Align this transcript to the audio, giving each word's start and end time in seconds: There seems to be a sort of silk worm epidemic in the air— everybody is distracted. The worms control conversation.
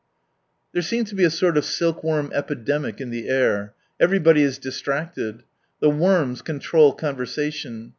There 0.73 0.81
seems 0.81 1.09
to 1.09 1.15
be 1.15 1.25
a 1.25 1.29
sort 1.29 1.57
of 1.59 1.63
silk 1.63 2.03
worm 2.03 2.31
epidemic 2.33 2.99
in 2.99 3.11
the 3.11 3.29
air— 3.29 3.75
everybody 4.01 4.41
is 4.41 4.57
distracted. 4.57 5.43
The 5.79 5.91
worms 5.91 6.41
control 6.41 6.93
conversation. 6.93 7.89